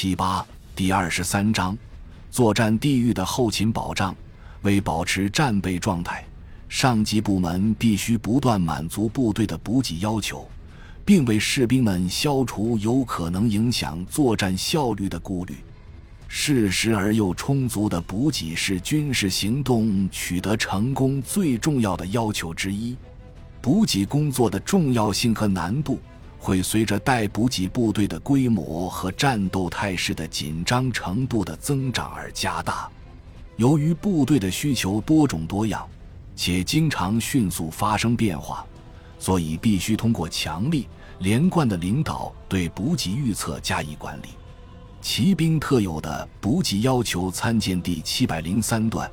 [0.00, 0.46] 七八
[0.76, 1.76] 第二十三章，
[2.30, 4.14] 作战地域的后勤保障。
[4.62, 6.24] 为保持战备状态，
[6.68, 10.48] 上级部门必须不断满足部队的补给要求，
[11.04, 15.56] 并为士兵们消除有可能影响作战效率的顾虑。
[16.28, 22.96] 适时而又充足的补给是军事行动取得成功最重要的要求之一。
[23.60, 25.98] 补给工作的重要性和难度。
[26.38, 32.88] 会随着待补给部队的规模和战斗态势的紧张程度的增长而加大。
[33.56, 35.86] 由于部队的需求多种多样，
[36.36, 38.64] 且经常迅速发生变化，
[39.18, 40.86] 所以必须通过强力
[41.18, 44.28] 连贯的领导对补给预测加以管理。
[45.00, 49.10] 骑兵特有的补给要求参见第七百零三段，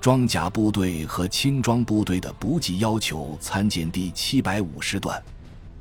[0.00, 5.22] 装甲部队和轻装部队的补给要求参见第七百五十段。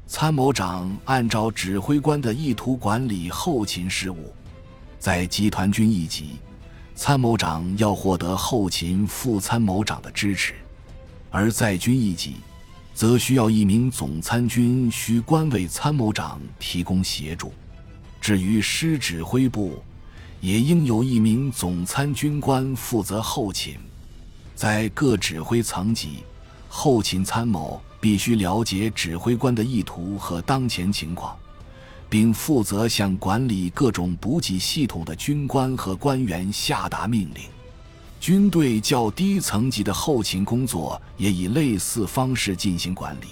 [0.05, 4.33] 参谋长按照指挥官的意图管理后勤事务，
[4.99, 6.37] 在集团军一级，
[6.93, 10.53] 参谋长要获得后勤副参谋长的支持；
[11.31, 12.35] 而在军一级，
[12.93, 17.51] 则需要一名总参军需官为参谋长提供协助。
[18.21, 19.81] 至于师指挥部，
[20.41, 23.77] 也应有一名总参军官负责后勤。
[24.53, 26.23] 在各指挥层级，
[26.69, 27.81] 后勤参谋。
[28.03, 31.37] 必须了解指挥官的意图和当前情况，
[32.09, 37.43] 并负责向管理各种补给系统的军官和官员下达命令。
[38.19, 43.27] 军队较低层级的后勤工作也以类似方式进行管理。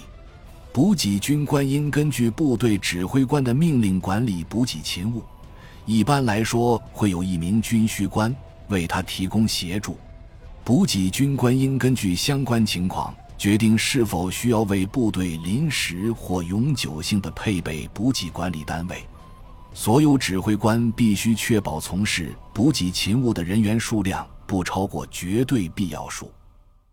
[0.72, 5.22] 补给军官应根据部队指挥官的命令管理补给勤务，
[5.84, 8.34] 一般来说会有一名军需官
[8.68, 9.98] 为他提供协助。
[10.64, 13.14] 补给军官应根据相关情况。
[13.42, 19.04] 决定是否需要为部队临时或永久性的配备补给管理单位。
[19.74, 26.30] 所有指挥官必须确保从事补给勤务的人员数量不超过绝对必要数。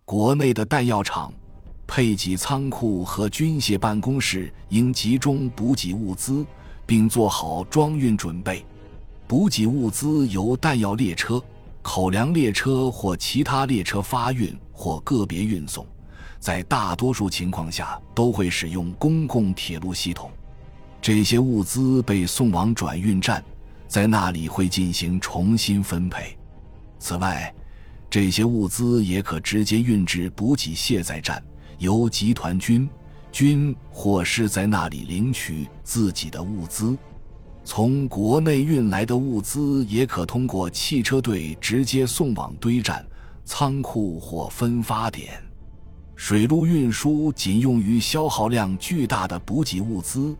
[0.06, 1.32] 国内的弹药厂、
[1.86, 6.44] 配给仓库和军械办公室应集中补给物资，
[6.84, 8.66] 并做好装运准备。
[9.28, 11.40] 补给物资由弹药列车、
[11.84, 15.86] 口粮列车或其他列车发运或个别运送。
[16.40, 20.32] 在大多数情况下，都会使用公共铁路系统。
[21.02, 23.44] 这些物资被送往转运站，
[23.88, 26.38] 在那里会进行重新分配。
[26.98, 27.54] 此外，
[28.10, 31.44] 这些物资也可直接运至补给卸载站，
[31.78, 32.90] 由集团军、
[33.32, 36.98] 军或是在那里领取自己的物资。
[37.64, 43.06] 从国内运来的物资也可通过汽车队直接送往堆站、
[43.46, 45.42] 仓库或分发点。
[46.22, 50.36] 水路运输仅用于消耗量巨大的补给物资，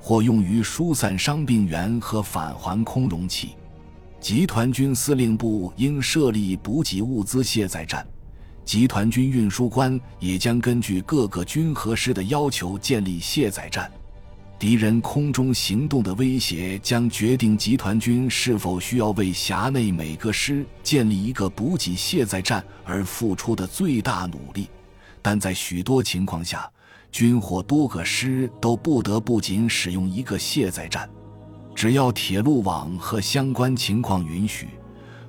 [0.00, 3.50] 或用于疏散伤病员和返还空容器。
[4.20, 8.04] 集团军司令部应设立补给物资卸载站，
[8.64, 13.88] 集团军运输官也将根据各个军和师的要求建立卸载站。
[14.58, 24.68] 敌人空中行动的威胁将决定集团军是否需要为辖内每个师建立一个补给卸载站而付出的最大努力。
[25.22, 26.70] 但在许多情况下，
[27.12, 31.08] 军火多个师都不得不仅使用一个卸载站。
[31.74, 34.68] 只要铁路网和相关情况允许，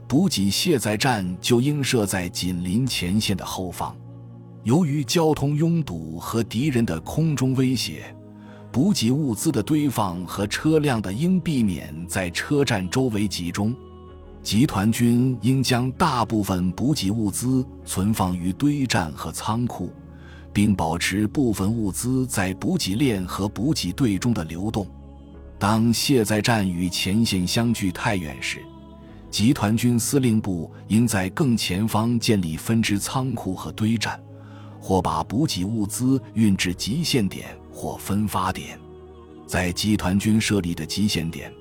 [0.08, 3.96] 补给卸载站就应设在紧邻前线的后方。
[4.64, 8.16] 由于交通拥堵和敌人的空中威胁，
[8.72, 13.76] 补给物资的堆放和车辆的应避免在车站周围集中。
[14.44, 19.94] 集团军应将大部分补给物资存放于堆栈和仓库，
[20.52, 24.88] 并保持部分物资在补给链和补给队中的流动。
[25.60, 28.66] 当卸载站与前线相距太远时，
[29.30, 34.20] 集团军司令部应在更前方建立分支仓库和堆栈，
[34.80, 38.78] 或把补给物资运至极限点或分发点。
[39.46, 41.54] 在集团军设立的极限点。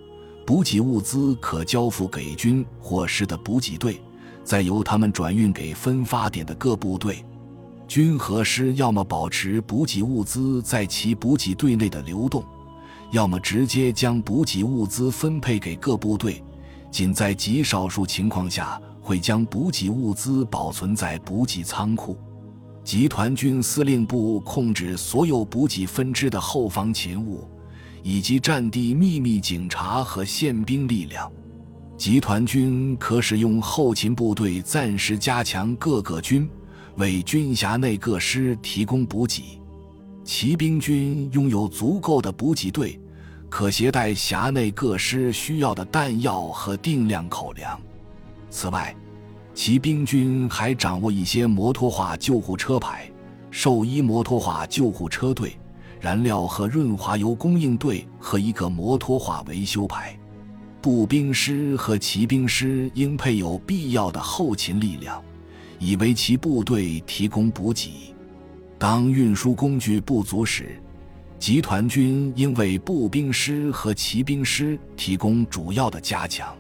[0.47, 4.01] 补给物资可交付给军或师的补给队，
[4.43, 7.25] 再由他们转运给分发点的各部队。
[7.87, 12.45] 军和师要么保持补给物资在其补给队内的流动，
[13.11, 16.43] 要么直接将补给物资分配给各部队。
[16.91, 22.17] 仅在极少数情况下，会将补给物资保存在补给仓库。
[22.83, 27.47] 集团军司令部控制所有补给分支的后方勤务。
[28.03, 31.31] 以及战地秘密警察和宪兵力量，
[31.97, 36.49] 集团军可使用后勤部队暂时加强各个军，
[36.97, 39.61] 为军辖内各师提供补给。
[40.25, 43.01] 骑兵军拥有足够的补给队，
[43.49, 47.81] 可携带辖内各师需要的弹药和定量口粮。
[48.49, 48.95] 此外，
[49.55, 53.11] 骑兵军还掌握一些摩托化救护车排、
[53.51, 55.59] 兽医摩托化救护车队、
[56.01, 60.19] 燃料和润滑油供应队和一个摩托化维修排。
[60.81, 65.23] 步兵师和骑兵师应配有必要的后勤力量，
[65.79, 68.15] 以为其部队提供补给。
[68.79, 70.81] 当运输工具不足时，
[71.39, 76.57] 集团军应为步兵师和骑兵师提供主要的加强。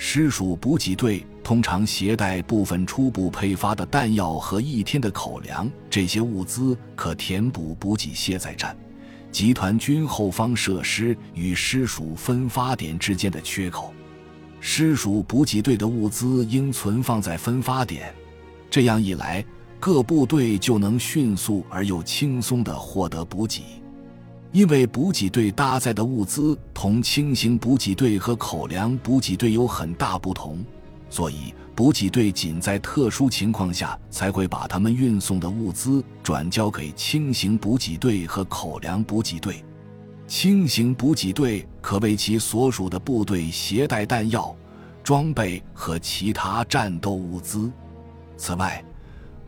[0.00, 8.74] 师属补给队通常携带部分初步配发的弹药和一天的口粮，这些物资可填补补给卸载站。
[9.32, 13.92] 集团军后方设施与师属分发点之间的缺口，
[14.60, 18.14] 师属补给队的物资应存放在分发点，
[18.70, 19.44] 这样一来，
[19.80, 23.77] 各部队就能迅速而又轻松地获得补给。
[24.52, 30.64] 因为补给队搭载的物资同轻型补给队和口粮补给队有很大不同，
[31.10, 31.54] 所以。
[31.78, 39.64] 补给队仅在特殊情况下才会把他们运送的物资转交给轻型补给队和口粮补给队。
[40.26, 44.52] 轻型补给队可为其所属的部队携带弹药、
[45.04, 47.70] 装备和其他战斗物资。
[48.36, 48.84] 此外，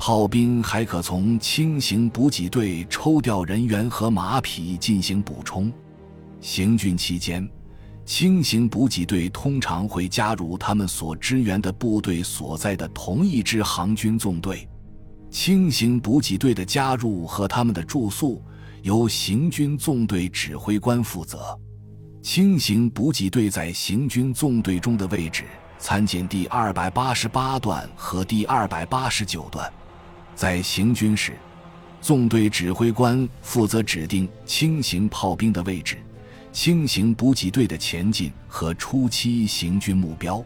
[0.00, 5.70] 炮兵还可从轻型补给队抽调人员和马匹进行补充。
[6.40, 7.46] 行军期间。
[8.06, 14.66] 轻型补给队通常会加入他们所支援的部队所在的同一支行军纵队。
[15.30, 18.42] 轻型补给队的加入和他们的住宿
[18.82, 21.54] 由行军纵队指挥官负责。
[22.22, 25.44] 轻型补给队在行军纵队中的位置，
[25.78, 29.70] 参见第二百八十八段和第二百八十九段。
[30.40, 31.36] 在行军时，
[32.00, 35.98] 纵队指挥官负责指定轻型炮兵的位置。
[36.50, 40.42] 轻型补给队的前进和初期行军目标，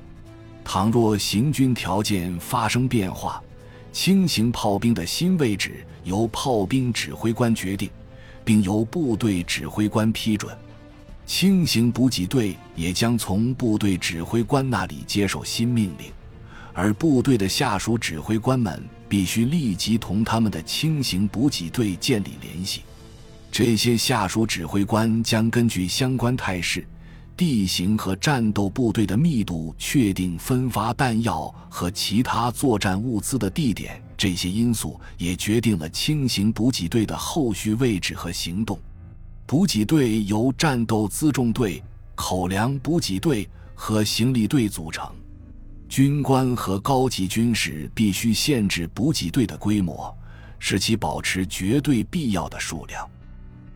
[0.64, 3.40] 倘若行军条件发生变化，
[3.92, 7.88] 轻型炮兵的新位置由炮兵指挥官决定，
[8.44, 10.52] 并由部队指挥官批准。
[11.24, 16.10] 轻型补给队也将从部队指挥官那里接受新命令，
[16.74, 22.82] 而部队的下属指挥官们必须立即同他们的轻型补给队建立联系。
[23.50, 26.84] 这些下属指挥官将根据相关态势、
[27.36, 34.02] 地形和战斗部队的密度，确定分发弹药和其他作战物资的地点。
[34.16, 38.76] 这些因素也决定了轻型补给队的后续位置和行动。
[39.46, 41.80] 补给队由战斗辎重队、
[42.16, 45.08] 口粮补给队和行李队组成。
[45.94, 50.12] 军官和高级军士必须限制补给队的规模，
[50.58, 53.08] 使其保持绝对必要的数量。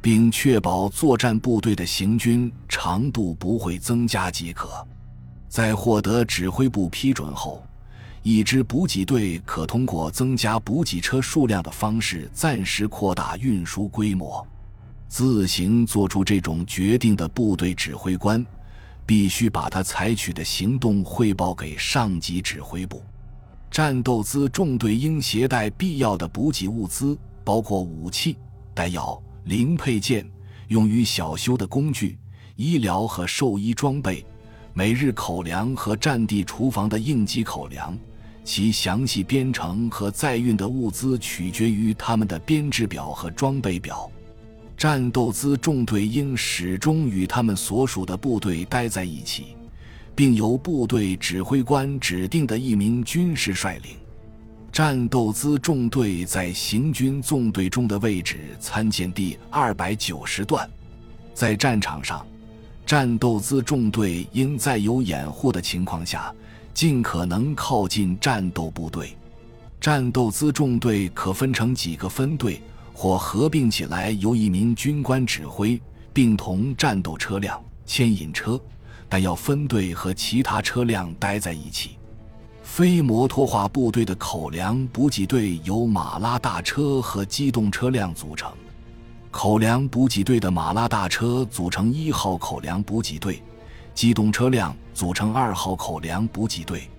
[0.03, 4.85] 并确保作战部队的行军长度不会增加即可。
[5.49, 7.63] 在获得指挥部批准后，
[8.25, 14.45] 一支补给队可通过增加补给车数量的方式暂时扩大运输规模。
[15.07, 18.45] 自行做出这种决定的部队指挥官，
[19.09, 23.03] 必须把他采取的行动汇报给上级指挥部。
[23.71, 28.37] 战斗辎重队应携带必要的补给物资，包括武器、
[28.75, 29.19] 弹药。
[29.45, 30.31] 零配件、
[30.67, 32.19] 用于小修的工具、
[32.57, 34.23] 医疗和兽医装备、
[34.75, 37.97] 每日口粮和战地厨房的应急口粮，
[38.45, 44.11] 其详细编程和载运的物资取决于他们的编制表和装备表。
[44.79, 49.57] 战斗辎重队应始终与他们所属的部队待在一起，
[50.15, 53.97] 并由部队指挥官指定的一名军士率领。
[54.71, 60.71] 战斗辎重队在行军纵队中的位置，参见第二百九十段。
[61.35, 62.25] 在战场上，
[62.87, 66.33] 战斗辎重队应在有掩护的情况下，
[66.73, 69.17] 尽可能靠近战斗部队。
[69.81, 72.63] 战斗辎重队可分成几个分队，
[73.01, 75.81] 或合并起来，由一名军官指挥，
[76.13, 78.61] 并同战斗车辆、牵引车、
[79.09, 81.91] 但要分队和其他车辆待在一起。
[82.61, 88.51] 非摩托化部队的口粮补给队由马拉大车和机动车辆组成。
[89.31, 93.41] 口粮补给队的马拉大车组成一号口粮补给队，
[93.95, 96.91] 机动车辆组成二号口粮补给队。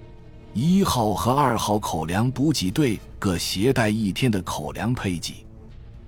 [0.54, 5.46] 一号和二号口粮补给队各携带一天的口粮配给。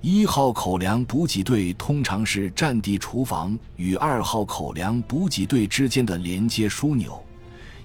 [0.04, 7.24] 一号口粮补给队通常是战地厨房与二号口粮补给队之间的连接枢纽。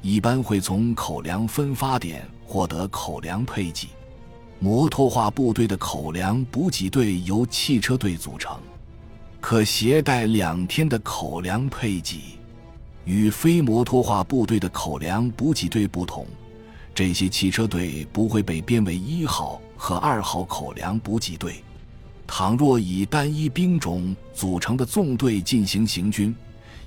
[0.00, 3.88] 一般会从口粮分发点获得口粮配给。
[4.58, 8.58] 摩托化部队的口粮补给队由汽车队组成。
[9.38, 12.38] 可携带两天的口粮配给。
[13.04, 16.26] 与非摩托化部队的口粮补给队不同，
[16.94, 21.62] 这些汽车队不会被编为一号和二号口粮补给队。
[22.26, 26.35] 倘若以单一兵种组成的纵队进行行军，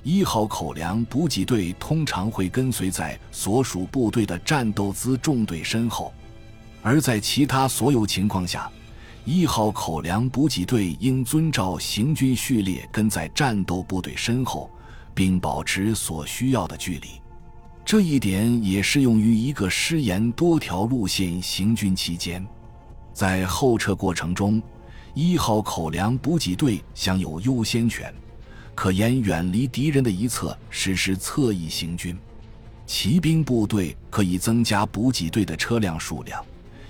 [0.02, 6.12] 一号口粮补给队通常会跟随在所属部队的战斗资重队身后；
[6.82, 8.70] 而在其他所有情况下，
[9.24, 14.70] 一号口粮补给队应遵照行军序列跟在战斗部队身后。
[15.12, 17.08] 并保持所需要的距离，
[17.84, 22.46] 这一点也适用于一个师沿多条路线行军期间。
[23.12, 24.62] 在后撤过程中，
[25.14, 28.14] 一号口粮补给队享有优先权，
[28.74, 32.16] 可沿远离敌人的一侧实施侧翼行军。
[32.86, 36.44] 骑兵部队可以增加补给队的车辆数量，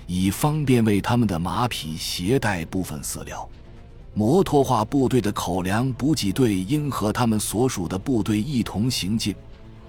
[0.07, 3.47] 以方便为他们的马匹携带部分饲料。
[4.13, 9.33] 摩托化部队的口粮补给队应和他们所属的部队一同行进，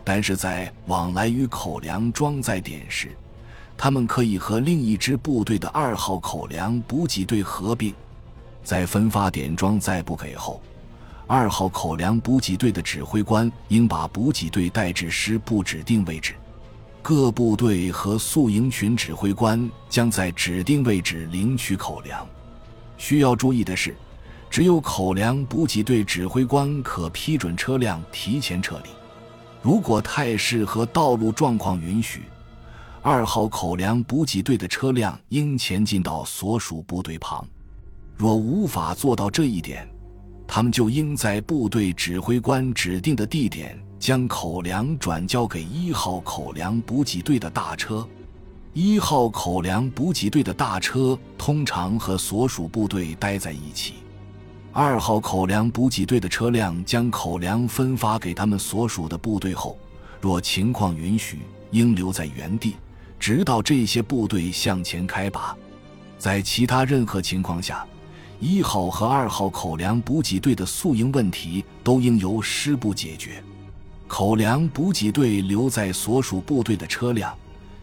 [0.05, 3.11] 但是在往来于口粮装载点时，
[3.77, 7.93] 他们可以和另一支部队的二号口粮补给队合并。
[8.63, 10.63] 在分发点装载不给后，
[11.27, 16.35] 二号口粮补给队的指挥官应把补给队带至师部指定位置，
[17.01, 22.27] 各部队和宿营群指挥官将在指定位置领取口粮。
[22.97, 23.95] 需要注意的是。
[24.53, 28.91] 只有口粮补给队指挥官可批准车辆提前撤离。
[29.63, 32.25] 如果态势和道路状况允许，
[33.01, 37.49] 二号口粮补给队的车辆应前进到所属部队旁。
[38.17, 39.89] 若无法做到这一点，
[40.47, 48.07] 他们就应在部队指挥官指定的地点将口粮转交给一号口粮补给队的大车。
[48.75, 53.95] 一号口粮补给队的大车通常和所属部队待在一起。
[54.73, 59.79] 二号口粮补给队的车辆将口粮分发给他们所属的部队后，
[60.21, 61.41] 若情况允许，
[61.71, 62.77] 应留在原地，
[63.19, 65.55] 直到这些部队向前开拔。
[66.17, 67.87] 在其他任何情况下，
[68.43, 73.41] 一号和二号口粮补给队的宿营问题都应由师部解决。
[74.09, 77.33] 口粮补给队留在所属部队的车辆，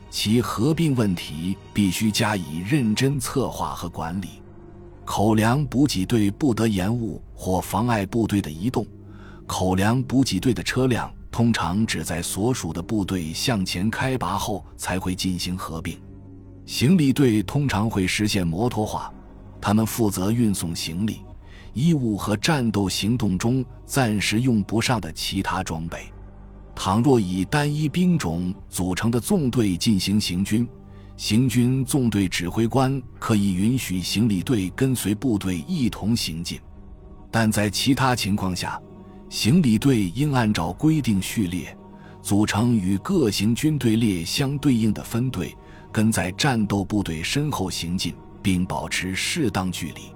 [0.09, 4.41] 其合并问题必须加以认真策划和管理。
[5.05, 8.85] 口粮补给队不得延误或妨碍部队的移动。
[9.47, 15.97] 口粮补给队的车辆通常只在所属的部队向前开拔后才会进行合并。
[16.65, 19.09] 行李队通常会实现摩托化，
[19.61, 21.21] 他们负责运送行李、
[21.73, 26.11] 衣物和战斗行动中暂时用不上的其他装备。
[26.75, 30.65] 倘若以单一兵种组成的纵队进行行军，
[31.17, 36.57] 行军纵队指挥官可以允许行李队跟随部队一同行进，
[37.29, 38.81] 但在其他情况下，
[39.29, 41.77] 行李队应按照规定序列，
[42.21, 45.53] 组成与各行军队列相对应的分队，
[45.91, 50.13] 跟在战斗部队身后行进，并保持适当距离。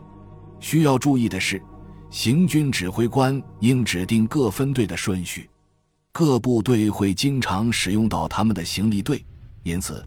[0.60, 1.62] 需要注意的是，
[2.10, 5.50] 行军指挥官应指定各分队的顺序。
[6.12, 9.26] 各部队会经常使用到他们的行李队，
[9.64, 10.06] 因此。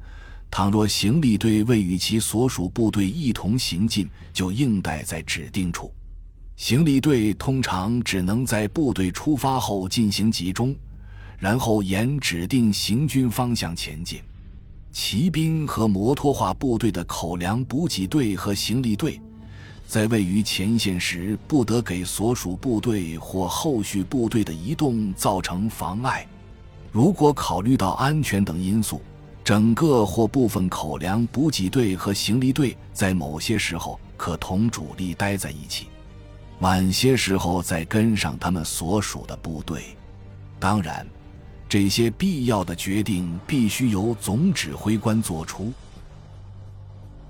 [0.49, 5.93] 倘若行李队未与其所属部队一同行进，就应待在指定处。
[6.55, 10.75] 行李队通常只能在部队出发后进行集中，
[11.37, 14.21] 然后沿指定行军方向前进。
[14.99, 19.21] 骑兵和摩托化部队的口粮补给队和行李队，
[19.87, 26.27] 在位于前线时不得给所属部队或后续部队的移动造成妨碍。
[26.91, 29.03] 如果考虑到安全等因素，
[29.45, 35.89] 整个或部分口粮补给队和行李队在某些时候可同主力待在一起，
[36.61, 39.95] 晚些时候再跟上他们所属的部队。
[40.59, 41.07] 当然，
[41.69, 45.73] 这些必要的决定必须由总指挥官做出。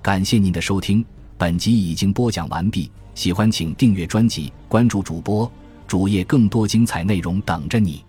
[0.01, 1.03] 感谢您的收听，
[1.37, 2.89] 本集已经播讲完毕。
[3.15, 5.51] 喜欢请订阅专辑，关注主播
[5.87, 8.05] 主页，更多精彩内容等着你。